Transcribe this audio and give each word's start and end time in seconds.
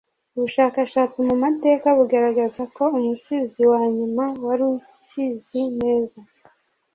Ubushakashatsi 0.35 1.17
mu 1.27 1.35
mateka 1.43 1.87
bugaragaza 1.97 2.61
ko 2.75 2.83
umusizi 2.97 3.61
wanyuma 3.71 4.23
wari 4.45 4.63
ukizi 4.75 5.61
neza 5.79 6.19